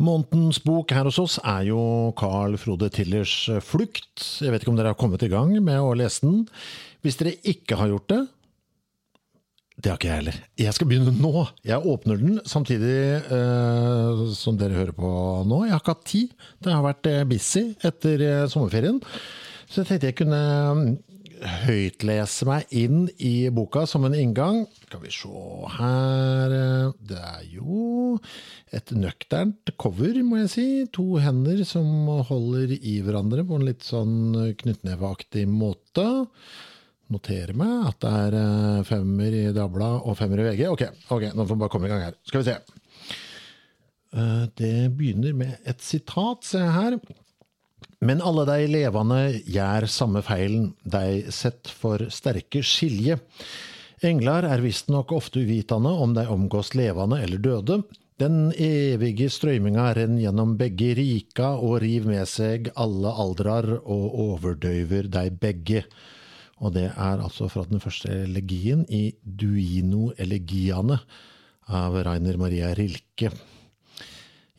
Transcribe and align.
Månedens 0.00 0.62
bok 0.64 0.94
her 0.96 1.04
hos 1.04 1.18
oss 1.20 1.34
er 1.44 1.66
jo 1.68 1.80
Carl 2.16 2.54
Frode 2.60 2.88
Tillers 2.94 3.34
Flukt. 3.60 4.22
Jeg 4.40 4.48
vet 4.48 4.62
ikke 4.64 4.72
om 4.72 4.78
dere 4.78 4.94
har 4.94 5.00
kommet 5.00 5.20
i 5.26 5.28
gang 5.28 5.52
med 5.60 5.76
å 5.76 5.90
lese 5.98 6.24
den. 6.24 6.46
Hvis 7.04 7.18
dere 7.20 7.34
ikke 7.52 7.76
har 7.80 7.90
gjort 7.92 8.08
det 8.12 8.20
Det 9.80 9.90
har 9.90 10.00
ikke 10.00 10.08
jeg 10.08 10.20
heller. 10.22 10.38
Jeg 10.60 10.76
skal 10.76 10.88
begynne 10.88 11.12
nå. 11.16 11.44
Jeg 11.68 11.84
åpner 11.92 12.20
den 12.20 12.40
samtidig 12.48 12.96
eh, 13.20 14.24
som 14.36 14.56
dere 14.60 14.76
hører 14.76 14.96
på 14.96 15.12
nå. 15.48 15.62
Jeg 15.66 15.76
har 15.76 15.84
ikke 15.84 15.94
hatt 15.98 16.08
tid. 16.08 16.34
Det 16.64 16.74
har 16.74 16.84
vært 16.84 17.12
eh, 17.12 17.22
busy 17.28 17.62
etter 17.84 18.24
eh, 18.24 18.48
sommerferien. 18.52 19.00
Så 19.68 19.82
jeg 19.82 19.90
tenkte 19.92 20.10
jeg 20.10 20.18
kunne 20.20 20.42
høytlese 21.40 22.46
meg 22.48 22.72
inn 22.76 23.06
i 23.16 23.48
boka 23.54 23.86
som 23.88 24.04
en 24.06 24.16
inngang. 24.16 24.62
Skal 24.86 25.02
vi 25.04 25.12
se 25.14 25.30
her 25.76 26.54
Det 26.96 27.18
er 27.18 27.44
jo 27.52 28.18
et 28.74 28.92
nøkternt 28.94 29.72
cover, 29.80 30.18
må 30.26 30.42
jeg 30.42 30.50
si. 30.52 30.66
To 30.96 31.20
hender 31.22 31.62
som 31.68 32.08
holder 32.28 32.74
i 32.76 32.98
hverandre 33.04 33.46
på 33.46 33.58
en 33.58 33.68
litt 33.68 33.86
sånn 33.86 34.34
knyttneveaktig 34.60 35.46
måte. 35.50 36.06
Noterer 37.10 37.56
meg 37.58 37.88
at 37.88 38.04
det 38.04 38.12
er 38.26 38.84
femmer 38.86 39.34
i 39.34 39.46
Dagbladet 39.54 40.04
og 40.06 40.18
femmer 40.18 40.44
i 40.44 40.50
VG. 40.52 40.66
Ok, 40.70 40.84
ok, 41.08 41.30
nå 41.34 41.46
får 41.46 41.56
vi 41.56 41.62
bare 41.64 41.74
komme 41.74 41.88
i 41.88 41.94
gang 41.94 42.04
her. 42.06 42.20
Skal 42.28 42.44
vi 42.44 42.52
se. 42.52 42.60
Det 44.58 44.76
begynner 44.98 45.34
med 45.38 45.70
et 45.70 45.82
sitat, 45.82 46.46
ser 46.46 46.66
jeg 46.66 46.76
her. 46.76 47.00
Men 48.00 48.22
alle 48.24 48.46
de 48.48 48.68
levende 48.70 49.18
gjør 49.44 49.84
samme 49.92 50.22
feilen, 50.24 50.70
de 50.88 51.30
sett 51.34 51.68
for 51.68 52.06
sterke 52.08 52.62
skilje. 52.64 53.18
Englar 54.00 54.46
er 54.48 54.62
visstnok 54.64 55.12
ofte 55.12 55.42
uvitende 55.42 55.92
om 55.92 56.14
de 56.16 56.24
omgås 56.32 56.72
levende 56.78 57.18
eller 57.20 57.42
døde. 57.44 57.82
Den 58.20 58.54
evige 58.56 59.28
strøyminga 59.32 59.90
renner 59.96 60.24
gjennom 60.24 60.56
begge 60.60 60.94
rika 60.96 61.52
og 61.60 61.78
river 61.84 62.08
med 62.14 62.28
seg 62.28 62.72
alle 62.80 63.12
aldrar 63.12 63.68
og 63.80 64.16
overdøyver 64.24 65.08
de 65.12 65.26
begge. 65.44 65.84
Og 66.60 66.74
det 66.76 66.88
er 66.90 67.20
altså 67.20 67.48
fra 67.52 67.66
den 67.68 67.80
første 67.80 68.12
elegien 68.24 68.86
i 68.88 69.10
Duino 69.24 70.10
Elegiane 70.20 71.00
av 71.68 72.00
Rainer 72.04 72.40
Maria 72.40 72.72
Rilke. 72.76 73.32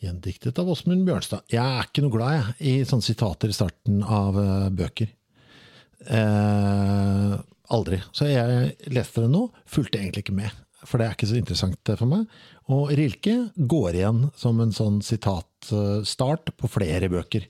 Gjendiktet 0.01 0.57
av 0.57 0.69
Åsmund 0.73 1.05
Bjørnstad. 1.05 1.43
Jeg 1.51 1.61
er 1.61 1.85
ikke 1.85 2.01
noe 2.01 2.13
glad 2.15 2.33
jeg, 2.33 2.53
i 2.65 2.85
sånne 2.89 3.05
sitater 3.05 3.51
i 3.51 3.55
starten 3.55 3.99
av 4.01 4.37
uh, 4.39 4.69
bøker. 4.73 5.11
Eh, 6.01 7.33
aldri. 7.69 7.99
Så 8.09 8.25
jeg 8.25 8.71
leste 8.89 9.21
det 9.21 9.29
nå, 9.29 9.43
fulgte 9.69 9.99
egentlig 10.01 10.25
ikke 10.25 10.39
med. 10.39 10.57
For 10.81 10.97
det 10.97 11.05
er 11.05 11.13
ikke 11.13 11.29
så 11.29 11.37
interessant 11.37 11.93
for 11.93 12.09
meg. 12.09 12.25
Og 12.73 12.89
Rilke 12.97 13.35
går 13.53 13.99
igjen 13.99 14.23
som 14.33 14.57
en 14.63 14.73
sånn 14.73 14.97
sitatstart 15.05 16.55
på 16.57 16.71
flere 16.73 17.11
bøker. 17.13 17.45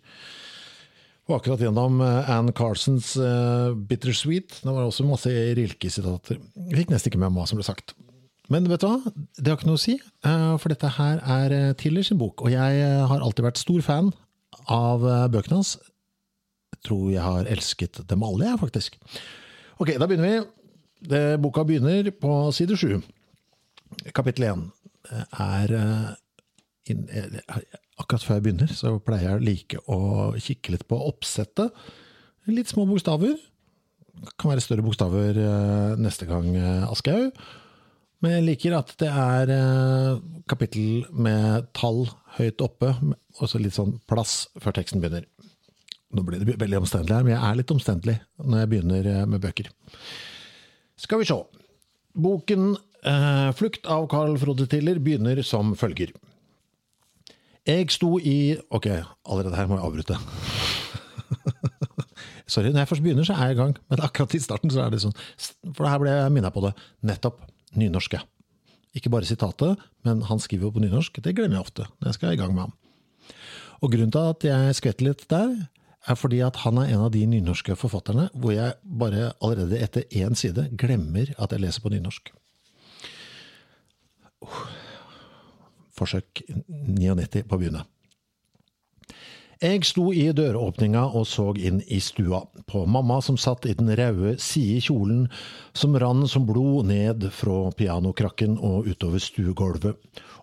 Og 1.30 1.38
akkurat 1.38 1.64
gjennom 1.64 2.02
Ann 2.04 2.52
Carsons 2.52 3.14
'Bittersweet'. 3.16 4.60
Det 4.60 4.68
var 4.68 4.84
også 4.84 5.08
masse 5.08 5.32
Rilke-sitater. 5.32 6.42
Jeg 6.68 6.82
fikk 6.82 6.92
nesten 6.92 7.14
ikke 7.14 7.24
med 7.24 7.38
hva 7.38 7.48
som 7.48 7.62
ble 7.62 7.64
sagt. 7.64 7.96
Men 8.52 8.68
vet 8.68 8.84
du 8.84 8.88
hva, 8.90 8.98
det 9.38 9.48
har 9.48 9.58
ikke 9.58 9.70
noe 9.70 9.80
å 9.80 9.82
si, 9.82 9.96
for 10.24 10.68
dette 10.74 10.90
her 10.98 11.22
er 11.24 11.54
Tiller 11.80 12.04
sin 12.04 12.20
bok. 12.20 12.44
Og 12.44 12.52
jeg 12.52 12.82
har 13.08 13.24
alltid 13.24 13.46
vært 13.46 13.62
stor 13.62 13.82
fan 13.86 14.12
av 14.68 15.06
bøkene 15.32 15.62
hans. 15.62 15.78
Jeg 16.76 16.82
tror 16.90 17.06
jeg 17.14 17.24
har 17.24 17.48
elsket 17.52 18.02
dem 18.10 18.26
alle, 18.28 18.50
jeg, 18.50 18.60
faktisk. 18.60 18.98
Ok, 19.80 19.94
da 19.96 20.08
begynner 20.10 20.28
vi. 20.28 20.42
Det, 21.12 21.22
boka 21.42 21.64
begynner 21.66 22.12
på 22.14 22.34
side 22.54 22.76
sju. 22.78 23.00
Kapittel 24.16 24.50
én 24.50 24.68
Akkurat 28.02 28.24
før 28.26 28.38
jeg 28.38 28.46
begynner, 28.48 28.70
så 28.74 28.98
pleier 29.06 29.36
jeg 29.36 29.46
like 29.46 29.82
å 29.88 30.34
kikke 30.42 30.76
litt 30.76 30.86
på 30.90 31.00
oppsettet. 31.08 31.72
Litt 32.50 32.72
små 32.72 32.88
bokstaver. 32.90 33.38
Det 34.22 34.36
kan 34.42 34.52
være 34.52 34.64
større 34.66 34.86
bokstaver 34.86 35.38
neste 36.02 36.28
gang, 36.30 36.52
Aschehoug. 36.90 37.32
Men 38.22 38.36
jeg 38.36 38.46
liker 38.46 38.76
at 38.78 38.92
det 39.02 39.10
er 39.10 39.52
eh, 39.56 40.20
kapittel 40.50 41.08
med 41.10 41.72
tall 41.78 42.04
høyt 42.38 42.62
oppe, 42.62 42.94
og 43.40 43.50
så 43.50 43.62
litt 43.62 43.74
sånn 43.74 43.96
plass 44.10 44.44
før 44.62 44.76
teksten 44.78 45.02
begynner. 45.02 45.26
Nå 46.14 46.24
blir 46.28 46.42
det 46.42 46.58
veldig 46.60 46.82
omstendelig 46.84 47.16
her, 47.16 47.26
men 47.26 47.34
jeg 47.34 47.44
er 47.48 47.58
litt 47.58 47.74
omstendelig 47.74 48.18
når 48.44 48.62
jeg 48.62 48.72
begynner 48.74 49.10
eh, 49.10 49.24
med 49.32 49.42
bøker. 49.42 49.72
Skal 51.02 51.22
vi 51.22 51.30
se. 51.32 51.38
Boken 52.22 52.76
eh, 52.76 53.50
'Flukt' 53.58 53.90
av 53.90 54.06
Carl 54.12 54.38
Frode 54.38 54.68
Tiller 54.70 55.02
begynner 55.02 55.42
som 55.48 55.74
følger. 55.80 56.14
Jeg 57.66 57.90
sto 57.94 58.20
i 58.20 58.58
Ok, 58.70 58.88
allerede 59.26 59.58
her 59.58 59.70
må 59.70 59.80
jeg 59.80 59.88
avbryte. 59.88 60.20
Sorry, 62.52 62.70
når 62.70 62.84
jeg 62.84 62.92
først 62.92 63.06
begynner, 63.06 63.26
så 63.26 63.34
er 63.34 63.50
jeg 63.50 63.58
i 63.58 63.62
gang. 63.62 63.74
Men 63.90 64.06
akkurat 64.06 64.36
i 64.36 64.44
starten 64.44 64.74
så 64.74 64.84
er 64.84 64.94
det 64.94 65.02
sånn 65.02 65.16
For 65.72 65.88
her 65.88 66.02
ble 66.02 66.14
jeg 66.14 66.34
minna 66.36 66.52
på 66.54 66.66
det. 66.66 66.74
Nettopp 67.08 67.42
nynorsk, 67.78 68.18
ja. 68.20 68.26
Ikke 68.98 69.12
bare 69.14 69.28
sitatet, 69.28 69.80
men 70.04 70.24
han 70.28 70.42
skriver 70.44 70.68
jo 70.68 70.74
på 70.76 70.84
nynorsk. 70.84 71.22
Det 71.24 71.36
glemmer 71.38 71.60
jeg 71.60 71.68
ofte 71.68 71.88
når 72.00 72.10
jeg 72.10 72.18
skal 72.18 72.34
i 72.36 72.40
gang 72.42 72.56
med 72.56 72.66
ham. 72.68 72.74
Og 73.82 73.94
grunnen 73.94 74.12
til 74.14 74.34
at 74.34 74.46
jeg 74.46 74.76
skvetter 74.78 75.08
litt 75.08 75.24
der, 75.32 75.54
er 76.10 76.18
fordi 76.18 76.42
at 76.42 76.58
han 76.64 76.80
er 76.82 76.92
en 76.92 77.06
av 77.06 77.12
de 77.14 77.22
nynorske 77.30 77.76
forfatterne 77.78 78.28
hvor 78.34 78.56
jeg 78.56 78.74
bare 78.84 79.32
allerede 79.38 79.78
etter 79.78 80.08
én 80.18 80.34
side 80.38 80.68
glemmer 80.74 81.30
at 81.38 81.54
jeg 81.54 81.62
leser 81.62 81.84
på 81.84 81.92
nynorsk. 81.94 82.32
Forsøk 85.94 86.42
99 86.50 87.46
på 87.46 87.58
å 87.58 87.62
begynne. 87.62 87.86
Jeg 89.62 89.84
sto 89.86 90.08
i 90.10 90.24
døråpninga 90.34 91.04
og 91.14 91.28
så 91.30 91.52
inn 91.54 91.84
i 91.86 92.00
stua, 92.02 92.40
på 92.66 92.80
mamma 92.90 93.20
som 93.22 93.36
satt 93.38 93.68
i 93.70 93.76
den 93.78 93.92
røde 93.94 94.32
kjolen 94.42 95.28
som 95.78 95.94
rann 96.02 96.24
som 96.26 96.48
blod 96.48 96.88
ned 96.90 97.28
fra 97.30 97.70
pianokrakken 97.78 98.56
og 98.58 98.90
utover 98.90 99.22
stuegulvet, 99.22 100.00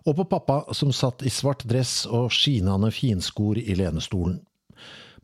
og 0.07 0.15
på 0.15 0.23
pappa 0.23 0.61
som 0.71 0.93
satt 0.95 1.25
i 1.27 1.33
svart 1.35 1.65
dress 1.67 2.05
og 2.07 2.31
skinende 2.31 2.93
finskor 2.95 3.59
i 3.59 3.75
lenestolen. 3.75 4.39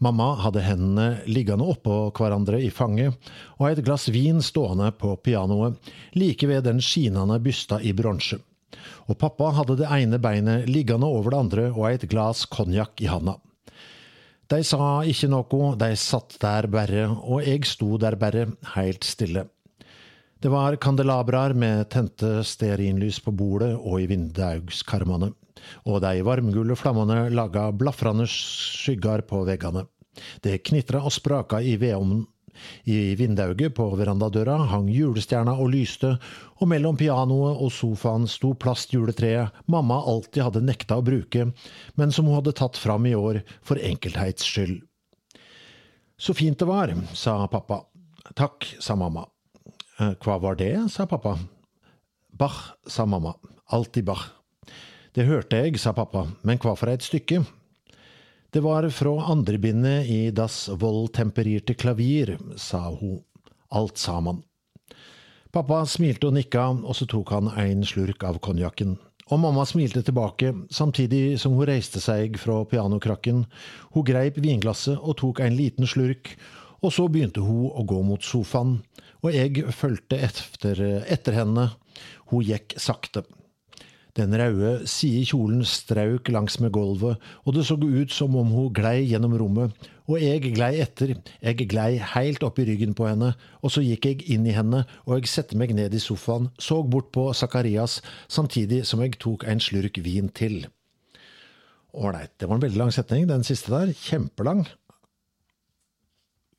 Mamma 0.03 0.33
hadde 0.43 0.65
hendene 0.67 1.23
liggende 1.31 1.63
oppå 1.63 2.11
hverandre 2.19 2.59
i 2.59 2.67
fanget, 2.67 3.15
og 3.63 3.69
et 3.69 3.83
glass 3.87 4.09
vin 4.11 4.43
stående 4.43 4.91
på 4.91 5.15
pianoet, 5.23 5.79
like 6.19 6.51
ved 6.51 6.67
den 6.67 6.83
skinende 6.83 7.39
bysta 7.39 7.79
i 7.79 7.95
bronse. 7.95 8.43
Og 9.07 9.15
pappa 9.23 9.55
hadde 9.55 9.79
det 9.79 9.87
ene 9.87 10.19
beinet 10.19 10.67
liggende 10.67 11.07
over 11.07 11.31
det 11.31 11.43
andre 11.45 11.71
og 11.71 11.93
et 11.93 12.09
glass 12.11 12.43
konjakk 12.43 12.99
i 12.99 13.07
handa. 13.07 13.39
De 14.51 14.61
sa 14.61 15.01
ikke 15.09 15.29
noe, 15.31 15.71
de 15.79 15.87
satt 15.97 16.35
der 16.41 16.67
bare, 16.69 17.07
og 17.09 17.41
jeg 17.45 17.65
sto 17.65 17.95
der 18.01 18.17
bare, 18.21 18.45
helt 18.75 19.07
stille. 19.07 19.47
Det 20.41 20.51
var 20.53 20.77
kandelabraer 20.77 21.55
med 21.57 21.87
tente 21.89 22.43
stearinlys 22.45 23.17
på 23.25 23.33
bordet 23.33 23.71
og 23.73 24.03
i 24.03 24.05
vindaugskarmene, 24.11 25.31
og 25.89 25.97
de 26.03 26.21
varmgule 26.27 26.77
flammene 26.77 27.31
laga 27.33 27.71
blafrende 27.73 28.27
skygger 28.29 29.23
på 29.25 29.41
veggene. 29.47 29.87
Det 30.45 30.59
knitra 30.67 31.01
og 31.01 31.15
spraka 31.15 31.63
i 31.65 31.73
vedovnen. 31.81 32.27
I 32.85 33.15
vindauget 33.19 33.75
på 33.77 33.87
verandadøra 33.97 34.57
hang 34.71 34.89
julestjerna 34.93 35.55
og 35.59 35.73
lyste, 35.75 36.15
og 36.59 36.71
mellom 36.71 36.97
pianoet 36.99 37.61
og 37.61 37.73
sofaen 37.73 38.27
sto 38.31 38.53
plastjuletreet 38.57 39.65
mamma 39.71 40.01
alltid 40.05 40.47
hadde 40.47 40.65
nekta 40.65 40.99
å 40.99 41.05
bruke, 41.05 41.49
men 41.95 42.15
som 42.15 42.29
hun 42.29 42.39
hadde 42.39 42.55
tatt 42.57 42.79
fram 42.79 43.07
i 43.09 43.15
år 43.15 43.41
for 43.65 43.81
enkelthets 43.81 44.45
skyld. 44.47 44.81
Så 46.17 46.33
fint 46.33 46.59
det 46.59 46.67
var, 46.69 46.93
sa 47.13 47.41
pappa. 47.51 47.83
Takk, 48.35 48.63
sa 48.79 48.95
mamma. 48.95 49.27
«Eh, 49.99 50.15
hva 50.19 50.39
var 50.43 50.57
det, 50.59 50.73
sa 50.91 51.05
pappa. 51.07 51.37
Bach, 52.35 52.75
sa 52.87 53.05
mamma. 53.05 53.35
Alltid 53.71 54.05
Bach. 54.05 54.25
Det 55.15 55.23
hørte 55.23 55.61
jeg, 55.63 55.79
sa 55.79 55.93
pappa, 55.95 56.25
men 56.43 56.59
hva 56.59 56.73
for 56.75 56.91
et 56.91 57.03
stykke? 57.03 57.45
Det 58.55 58.61
var 58.61 58.89
fra 58.89 59.25
andrebindet 59.31 60.05
i 60.07 60.31
Das 60.31 60.69
Volltempererte 60.69 61.73
Klavier, 61.73 62.37
sa 62.55 62.89
hun. 62.89 63.17
Alt 63.69 63.97
sammen. 63.97 64.37
Pappa 65.51 65.81
smilte 65.85 66.29
og 66.29 66.37
nikka, 66.37 66.69
og 66.71 66.95
så 66.95 67.03
tok 67.03 67.33
han 67.35 67.49
en 67.51 67.83
slurk 67.83 68.23
av 68.23 68.39
konjakken. 68.39 68.95
Og 69.27 69.41
mamma 69.43 69.67
smilte 69.67 70.05
tilbake, 70.07 70.53
samtidig 70.71 71.35
som 71.43 71.59
hun 71.59 71.67
reiste 71.67 71.99
seg 71.99 72.39
fra 72.39 72.61
pianokrakken. 72.63 73.43
Hun 73.91 74.07
greip 74.07 74.39
vinglasset 74.39 75.03
og 75.03 75.19
tok 75.19 75.43
en 75.43 75.59
liten 75.59 75.83
slurk, 75.83 76.37
og 76.79 76.95
så 76.95 77.09
begynte 77.11 77.43
hun 77.43 77.73
å 77.75 77.83
gå 77.83 77.99
mot 78.07 78.23
sofaen, 78.23 78.77
og 79.19 79.35
jeg 79.35 79.67
fulgte 79.75 80.23
etter, 80.29 80.79
etter 81.03 81.41
henne. 81.43 81.73
Hun 82.31 82.47
gikk 82.47 82.79
sakte. 82.79 83.27
Den 84.15 84.31
røde 84.31 84.85
kjolen 85.27 85.65
strauk 85.67 86.29
langsmed 86.31 86.71
gulvet, 86.71 87.19
og 87.43 87.55
det 87.55 87.65
så 87.67 87.75
ut 87.75 88.11
som 88.15 88.35
om 88.39 88.47
hun 88.47 88.71
glei 88.73 89.01
gjennom 89.09 89.35
rommet, 89.35 89.73
og 90.07 90.21
jeg 90.21 90.53
glei 90.55 90.77
etter, 90.79 91.17
jeg 91.43 91.67
glei 91.67 91.97
heilt 91.99 92.45
opp 92.47 92.61
i 92.61 92.67
ryggen 92.69 92.95
på 92.95 93.09
henne, 93.09 93.33
og 93.59 93.73
så 93.75 93.83
gikk 93.83 94.07
jeg 94.07 94.23
inn 94.31 94.47
i 94.47 94.55
henne, 94.55 94.85
og 95.03 95.17
jeg 95.17 95.27
sette 95.33 95.59
meg 95.59 95.75
ned 95.75 95.91
i 95.91 95.99
sofaen, 95.99 96.47
så 96.55 96.79
bort 96.83 97.11
på 97.11 97.27
Zakarias, 97.35 97.99
samtidig 98.31 98.85
som 98.87 99.03
jeg 99.03 99.19
tok 99.19 99.43
en 99.51 99.59
slurk 99.59 99.99
vin 99.99 100.31
til. 100.31 100.63
Ålreit, 101.91 102.37
det 102.39 102.47
var 102.47 102.55
en 102.55 102.65
veldig 102.69 102.79
lang 102.85 102.95
setning, 102.95 103.27
den 103.27 103.43
siste 103.43 103.73
der, 103.73 103.91
kjempelang. 103.99 104.63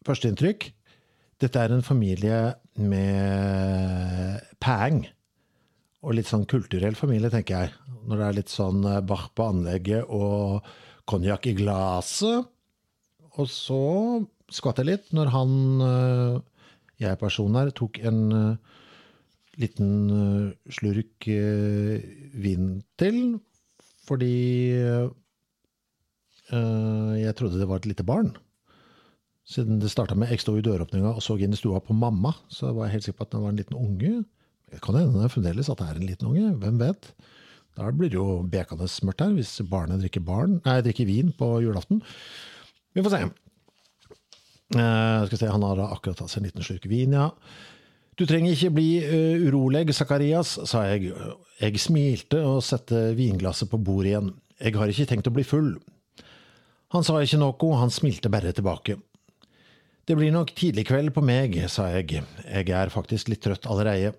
Førsteinntrykk, 0.04 0.70
dette 1.40 1.60
er 1.60 1.72
en 1.72 1.84
familie 1.84 2.40
med 2.76 4.44
pæng 4.60 5.06
og 6.06 6.14
litt 6.14 6.28
sånn 6.30 6.46
kulturell 6.46 6.94
familie, 6.94 7.30
tenker 7.32 7.64
jeg. 7.64 7.72
Når 8.06 8.20
det 8.20 8.26
er 8.26 8.36
litt 8.38 8.52
sånn 8.52 8.84
eh, 8.86 9.02
Bach 9.02 9.26
på 9.34 9.48
anlegget 9.50 10.06
og 10.06 10.66
konjakk 11.10 11.48
i 11.50 11.56
glasset. 11.58 12.46
Og 13.36 13.50
så 13.50 13.82
skvatt 14.54 14.78
jeg 14.80 14.88
litt 14.92 15.10
når 15.16 15.32
han, 15.34 15.56
eh, 15.82 16.36
jeg 17.02 17.20
personen 17.20 17.58
her, 17.58 17.74
tok 17.74 17.98
en 18.06 18.22
eh, 18.38 18.78
liten 19.58 19.90
slurk 20.70 21.26
vin 21.26 22.66
til. 23.00 23.20
Fordi 24.06 24.34
jeg 26.46 27.34
trodde 27.38 27.58
det 27.58 27.66
var 27.66 27.80
et 27.80 27.88
lite 27.88 28.04
barn. 28.06 28.28
Siden 29.48 29.80
det 29.80 29.88
starta 29.90 30.14
med 30.14 30.30
jeg 30.30 30.44
sto 30.44 30.54
i 30.58 30.62
døråpninga 30.62 31.16
og 31.16 31.24
så 31.24 31.38
inn 31.40 31.56
i 31.56 31.58
stua 31.58 31.80
på 31.82 31.96
mamma, 31.96 32.34
så 32.52 32.70
var 32.76 32.86
jeg 32.86 32.98
helt 32.98 33.06
sikker 33.08 33.18
på 33.18 33.26
at 33.26 33.32
det 33.32 33.40
var 33.42 33.54
en 33.54 33.60
liten 33.62 33.80
unge. 33.80 34.12
Det 34.72 34.82
kan 34.82 34.98
hende 34.98 35.30
fremdeles 35.30 35.70
at 35.70 35.78
det 35.80 35.88
er 35.88 35.98
en 36.00 36.08
liten 36.08 36.30
unge, 36.30 36.52
hvem 36.62 36.78
vet. 36.82 37.10
Da 37.76 37.90
blir 37.92 38.10
det 38.10 38.18
jo 38.18 38.40
bekende 38.48 38.88
mørkt 39.06 39.22
her, 39.22 39.34
hvis 39.36 39.54
barnet 39.68 40.00
drikker, 40.02 40.24
barn, 40.24 40.58
nei, 40.64 40.80
drikker 40.84 41.08
vin 41.08 41.32
på 41.36 41.58
julaften. 41.64 42.00
Vi 42.96 43.04
får 43.04 43.12
se. 43.12 43.24
Uh, 44.74 45.22
skal 45.28 45.38
se, 45.38 45.50
Han 45.52 45.62
har 45.62 45.82
akkurat 45.84 46.18
tatt 46.18 46.32
seg 46.32 46.42
en 46.42 46.48
liten 46.48 46.66
slurk 46.66 46.88
vin, 46.90 47.14
ja. 47.14 47.30
Du 48.16 48.24
trenger 48.24 48.54
ikke 48.56 48.72
bli 48.78 48.88
uh, 49.04 49.44
urolig, 49.46 49.84
Zakarias, 49.94 50.56
sa 50.66 50.86
jeg. 50.88 51.12
Jeg 51.60 51.82
smilte 51.82 52.40
og 52.48 52.64
satte 52.64 53.10
vinglasset 53.16 53.70
på 53.70 53.78
bordet 53.78 54.14
igjen. 54.14 54.32
Jeg 54.56 54.78
har 54.80 54.90
ikke 54.90 55.10
tenkt 55.12 55.28
å 55.28 55.36
bli 55.36 55.44
full. 55.44 55.74
Han 56.96 57.04
sa 57.04 57.20
ikke 57.20 57.38
noe, 57.42 57.76
han 57.76 57.92
smilte 57.92 58.32
bare 58.32 58.56
tilbake. 58.56 58.96
Det 60.06 60.14
blir 60.16 60.32
nok 60.32 60.52
tidlig 60.56 60.86
kveld 60.88 61.12
på 61.12 61.22
meg, 61.26 61.58
sa 61.68 61.90
jeg. 61.92 62.22
Jeg 62.46 62.72
er 62.72 62.94
faktisk 62.94 63.28
litt 63.28 63.42
trøtt 63.44 63.66
allerede. 63.68 64.14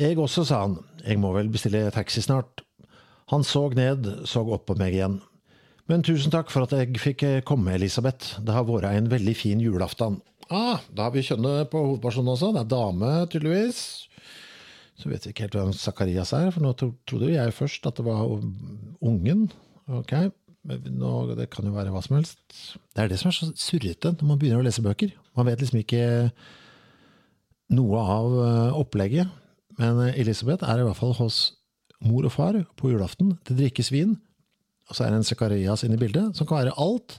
Jeg 0.00 0.16
også, 0.18 0.44
sa 0.48 0.62
han, 0.64 0.78
jeg 1.04 1.20
må 1.20 1.32
vel 1.34 1.50
bestille 1.52 1.84
taxi 1.92 2.22
snart. 2.24 2.62
Han 3.32 3.44
så 3.44 3.66
ned, 3.76 4.08
så 4.28 4.42
opp 4.44 4.66
på 4.70 4.76
meg 4.80 4.96
igjen. 4.96 5.20
Men 5.90 6.04
tusen 6.06 6.32
takk 6.32 6.50
for 6.52 6.64
at 6.64 6.72
jeg 6.76 7.00
fikk 7.00 7.24
komme, 7.48 7.74
Elisabeth, 7.74 8.38
det 8.44 8.54
har 8.54 8.64
vært 8.68 8.88
en 8.92 9.10
veldig 9.12 9.34
fin 9.36 9.60
julaften. 9.60 10.20
Ah, 10.52 10.80
da 10.92 11.08
har 11.08 11.14
vi 11.14 11.24
kjønnet 11.24 11.70
på 11.72 11.80
hovedpersonen 11.80 12.32
også, 12.34 12.52
det 12.54 12.62
er 12.64 12.70
dame, 12.72 13.10
tydeligvis. 13.32 13.82
Så 15.00 15.10
vet 15.10 15.24
vi 15.26 15.32
ikke 15.32 15.46
helt 15.46 15.56
hvem 15.58 15.72
Zakarias 15.76 16.32
er, 16.36 16.50
for 16.54 16.64
nå 16.64 16.72
trodde 16.78 17.28
jo 17.28 17.34
jeg 17.34 17.56
først 17.56 17.88
at 17.88 17.98
det 17.98 18.06
var 18.06 18.22
ungen. 19.02 19.46
Ok, 19.90 20.14
nå, 20.62 21.12
det 21.34 21.48
kan 21.52 21.66
jo 21.66 21.74
være 21.74 21.92
hva 21.94 22.02
som 22.04 22.18
helst. 22.18 22.42
Det 22.94 23.02
er 23.02 23.10
det 23.10 23.18
som 23.20 23.32
er 23.32 23.38
så 23.38 23.50
surrete 23.58 24.14
når 24.14 24.28
man 24.28 24.40
begynner 24.40 24.62
å 24.62 24.66
lese 24.66 24.84
bøker. 24.84 25.14
Man 25.38 25.48
vet 25.48 25.64
liksom 25.64 25.80
ikke 25.82 26.04
noe 27.72 28.04
av 28.04 28.36
eh, 28.44 28.78
opplegget. 28.78 29.41
Men 29.82 30.12
Elisabeth 30.12 30.62
er 30.62 30.78
i 30.78 30.86
hvert 30.86 30.98
fall 30.98 31.16
hos 31.18 31.40
mor 32.02 32.26
og 32.26 32.34
far 32.34 32.58
på 32.78 32.92
julaften. 32.92 33.34
Det 33.46 33.58
drikkes 33.58 33.90
vin. 33.94 34.14
Og 34.88 34.94
så 34.94 35.06
er 35.06 35.12
det 35.12 35.22
en 35.22 35.26
Zakarias 35.26 35.82
inne 35.86 35.98
i 35.98 36.02
bildet, 36.02 36.36
som 36.36 36.46
kan 36.46 36.62
være 36.62 36.76
alt 36.80 37.18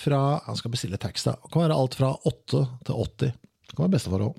fra 0.00 0.40
Han 0.46 0.56
skal 0.56 0.70
bestille 0.72 1.00
taxi, 1.02 1.26
da. 1.26 1.36
Kan 1.50 1.64
være 1.64 1.76
alt 1.76 1.96
fra 1.98 2.12
8 2.28 2.60
til 2.86 2.94
80. 2.94 3.32
Det 3.68 3.76
kan 3.76 3.84
være 3.84 3.94
bestefar 3.96 4.22
òg. 4.28 4.36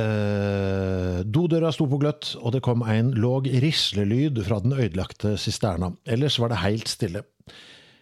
Eh, 0.00 1.20
dodøra 1.26 1.70
sto 1.74 1.86
på 1.90 1.98
gløtt, 2.02 2.34
og 2.38 2.54
det 2.54 2.62
kom 2.66 2.82
en 2.86 3.12
låg 3.18 3.48
rislelyd 3.62 4.38
fra 4.46 4.60
den 4.62 4.74
ødelagte 4.74 5.36
sisterna. 5.40 5.92
Ellers 6.06 6.38
var 6.42 6.52
det 6.52 6.62
helt 6.64 6.90
stille. 6.90 7.24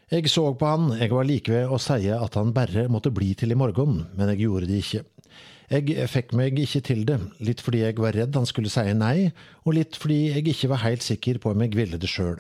Jeg 0.09 0.29
så 0.33 0.47
på 0.57 0.69
han, 0.69 0.91
jeg 0.97 1.13
var 1.13 1.29
like 1.29 1.53
ved 1.53 1.69
å 1.69 1.79
si 1.81 2.09
at 2.13 2.37
han 2.41 2.55
bare 2.57 2.87
måtte 2.89 3.13
bli 3.13 3.35
til 3.37 3.53
i 3.53 3.59
morgen, 3.61 4.07
men 4.17 4.33
jeg 4.33 4.47
gjorde 4.47 4.69
det 4.71 4.81
ikke. 4.81 5.05
Jeg 5.69 6.09
fikk 6.09 6.33
meg 6.33 6.57
ikke 6.63 6.81
til 6.81 7.03
det, 7.05 7.19
litt 7.45 7.61
fordi 7.61 7.83
jeg 7.83 7.99
var 8.01 8.17
redd 8.17 8.37
han 8.39 8.47
skulle 8.49 8.71
si 8.73 8.87
nei, 8.97 9.31
og 9.67 9.75
litt 9.77 9.99
fordi 10.01 10.31
jeg 10.31 10.47
ikke 10.49 10.71
var 10.73 10.85
helt 10.87 11.05
sikker 11.05 11.41
på 11.43 11.53
om 11.53 11.65
jeg 11.65 11.77
ville 11.77 12.01
det 12.01 12.09
sjøl. 12.09 12.39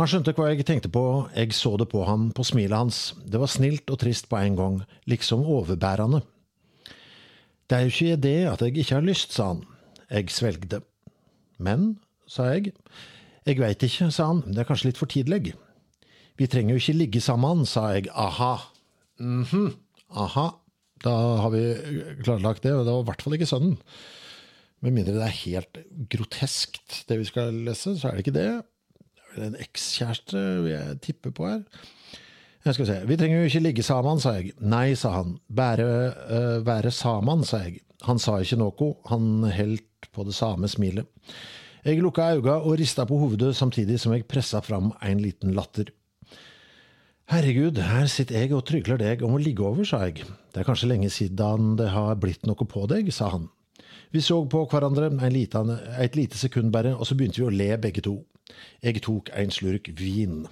Han 0.00 0.08
skjønte 0.08 0.32
hva 0.32 0.46
jeg 0.48 0.64
tenkte 0.64 0.88
på, 0.88 1.02
jeg 1.36 1.52
så 1.52 1.74
det 1.76 1.90
på 1.92 2.06
ham, 2.08 2.30
på 2.32 2.46
smilet 2.48 2.78
hans, 2.78 3.00
det 3.28 3.40
var 3.42 3.50
snilt 3.52 3.92
og 3.92 4.00
trist 4.00 4.30
på 4.30 4.38
en 4.40 4.56
gang, 4.56 4.78
liksom 5.04 5.44
overbærende. 5.44 6.22
Det 7.68 7.76
er 7.76 7.84
jo 7.84 7.92
ikke 7.92 8.22
det 8.24 8.38
at 8.48 8.64
jeg 8.64 8.78
ikke 8.80 8.96
har 8.96 9.04
lyst, 9.04 9.36
sa 9.36 9.50
han. 9.52 9.60
Jeg 10.08 10.32
svelgde. 10.32 10.80
Men, 11.60 11.98
sa 12.28 12.48
jeg. 12.54 12.72
Jeg 13.44 13.60
veit 13.60 13.84
ikke, 13.84 14.08
sa 14.12 14.30
han, 14.30 14.42
det 14.48 14.64
er 14.64 14.68
kanskje 14.68 14.88
litt 14.88 15.00
for 15.00 15.12
tidlig. 15.12 15.52
Vi 16.40 16.48
trenger 16.48 16.72
jo 16.72 16.80
ikke 16.80 16.96
ligge 16.96 17.20
sammen, 17.20 17.66
sa 17.68 17.90
jeg, 17.92 18.08
aha. 18.16 18.54
mhm, 19.20 19.74
aha. 20.08 20.48
Da 21.02 21.12
har 21.42 21.52
vi 21.54 21.62
klarlagt 22.22 22.64
det, 22.66 22.74
og 22.76 22.84
det 22.86 22.94
var 22.94 23.04
i 23.04 23.08
hvert 23.10 23.24
fall 23.24 23.36
ikke 23.38 23.50
sønnen. 23.50 23.78
Med 24.82 24.96
mindre 24.96 25.14
det 25.14 25.26
er 25.26 25.40
helt 25.44 25.80
groteskt, 26.10 27.04
det 27.08 27.20
vi 27.20 27.26
skal 27.28 27.54
lese, 27.66 27.94
så 27.98 28.08
er 28.08 28.16
det 28.16 28.24
ikke 28.24 28.38
det. 28.38 28.48
Det 29.32 29.40
er 29.40 29.50
en 29.52 29.60
ekskjæreste 29.62 30.40
jeg 30.68 30.98
tipper 31.04 31.34
på 31.34 31.46
her. 31.48 31.62
Jeg 32.62 32.76
skal 32.76 32.86
se. 32.86 32.98
Vi 33.10 33.16
trenger 33.18 33.40
jo 33.40 33.50
ikke 33.50 33.62
ligge 33.62 33.84
sammen, 33.86 34.20
sa 34.22 34.36
jeg. 34.38 34.52
Nei, 34.62 34.92
sa 34.98 35.16
han. 35.16 35.36
Bære, 35.50 35.86
uh, 36.30 36.58
være 36.66 36.92
sammen, 36.94 37.42
sa 37.46 37.64
jeg. 37.64 37.80
Han 38.06 38.20
sa 38.22 38.36
ikke 38.42 38.58
noe, 38.58 38.92
han 39.10 39.48
heldt 39.50 40.10
på 40.14 40.26
det 40.26 40.34
samme 40.34 40.70
smilet. 40.70 41.08
Jeg 41.82 42.02
lukka 42.02 42.28
øynene 42.36 42.60
og 42.62 42.76
rista 42.78 43.06
på 43.06 43.18
hovedet 43.18 43.56
samtidig 43.58 43.98
som 43.98 44.14
jeg 44.14 44.28
pressa 44.30 44.60
fram 44.62 44.92
en 45.02 45.22
liten 45.22 45.54
latter. 45.56 45.90
Herregud, 47.32 47.78
her 47.80 48.10
sitter 48.12 48.42
jeg 48.42 48.50
og 48.52 48.66
trygler 48.68 48.98
deg 49.00 49.22
om 49.24 49.38
å 49.38 49.38
ligge 49.40 49.64
over, 49.64 49.86
sa 49.88 50.02
jeg. 50.04 50.26
Det 50.52 50.60
er 50.60 50.66
kanskje 50.68 50.90
lenge 50.90 51.08
siden 51.08 51.78
det 51.78 51.86
har 51.94 52.18
blitt 52.20 52.44
noe 52.44 52.66
på 52.68 52.82
deg, 52.90 53.08
sa 53.08 53.30
han. 53.32 53.46
Vi 54.12 54.20
så 54.20 54.36
på 54.52 54.66
hverandre 54.68 55.08
liten, 55.32 55.72
et 55.96 56.18
lite 56.18 56.36
sekund 56.36 56.68
bare, 56.74 56.92
og 56.92 57.08
så 57.08 57.16
begynte 57.16 57.40
vi 57.40 57.46
å 57.46 57.54
le 57.54 57.70
begge 57.80 58.04
to. 58.04 58.18
Jeg 58.84 59.00
tok 59.08 59.32
en 59.32 59.54
slurk 59.54 59.88
vin. 59.96 60.42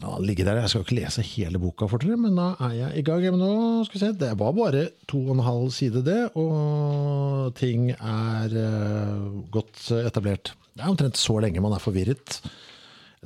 Ja, 0.00 0.16
ligge 0.24 0.48
der, 0.48 0.62
Jeg 0.62 0.72
skal 0.72 0.88
ikke 0.88 1.00
lese 1.02 1.28
hele 1.34 1.60
boka 1.60 1.84
for 1.84 2.00
dere, 2.00 2.16
men 2.24 2.40
da 2.40 2.54
er 2.64 2.72
jeg 2.80 2.96
i 2.96 3.04
gang. 3.04 3.28
Nå 3.36 3.84
skal 3.84 4.00
vi 4.00 4.04
se, 4.06 4.12
Det 4.24 4.34
var 4.40 4.56
bare 4.56 4.88
to 5.04 5.20
og 5.20 5.36
en 5.36 5.44
halv 5.44 5.70
side, 5.70 6.00
det, 6.00 6.30
og 6.32 7.52
ting 7.60 7.90
er 7.92 8.56
uh, 8.56 9.44
godt 9.52 9.90
etablert. 10.00 10.56
Det 10.72 10.80
er 10.80 10.88
omtrent 10.96 11.20
så 11.20 11.42
lenge 11.44 11.60
man 11.60 11.76
er 11.76 11.84
forvirret. 11.92 12.40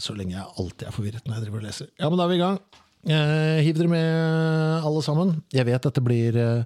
Så 0.03 0.15
lenge 0.17 0.37
jeg 0.37 0.47
alltid 0.63 0.89
er 0.89 0.95
forvirret 0.95 1.27
når 1.27 1.39
jeg 1.39 1.47
driver 1.47 1.63
og 1.63 1.69
leser. 1.69 1.91
Ja, 1.99 2.09
men 2.09 2.21
da 2.21 2.27
er 2.27 2.33
vi 2.33 2.39
i 2.39 2.43
gang. 2.43 2.59
Eh, 3.09 3.61
hiv 3.67 3.79
dere 3.79 3.93
med, 3.93 4.09
alle 4.89 5.05
sammen. 5.07 5.37
Jeg 5.55 5.69
vet 5.69 5.87
dette 5.87 6.05
blir 6.05 6.39
eh, 6.43 6.65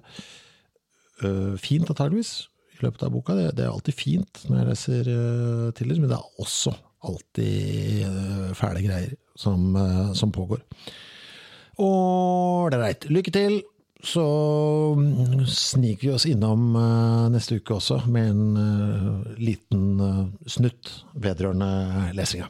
fint, 1.61 1.89
antageligvis, 1.89 2.33
i 2.77 2.85
løpet 2.85 3.05
av 3.07 3.13
boka. 3.13 3.37
Det, 3.39 3.49
det, 3.59 3.67
er 3.67 3.73
alltid 3.73 3.97
fint 3.97 4.45
når 4.49 4.61
jeg 4.61 4.69
leser 4.71 5.11
eh, 5.17 5.67
til 5.77 5.93
men 5.97 6.09
det 6.11 6.19
er 6.19 6.41
også 6.43 6.75
alltid 7.03 8.05
eh, 8.07 8.49
fæle 8.57 8.85
greier 8.85 9.17
som, 9.39 9.73
som 10.13 10.31
pågår. 10.33 10.61
Ålreit. 11.81 13.09
Lykke 13.09 13.33
til. 13.33 13.63
Så 14.03 14.23
mm, 14.97 15.45
sniker 15.47 16.07
vi 16.07 16.13
oss 16.13 16.25
innom 16.27 16.75
eh, 16.75 17.29
neste 17.31 17.55
uke 17.61 17.77
også 17.77 18.01
med 18.11 18.33
en 18.33 18.57
eh, 18.59 19.37
liten 19.39 19.85
eh, 20.03 20.25
snutt 20.51 20.91
vedrørende 21.15 22.11
lesinga. 22.17 22.49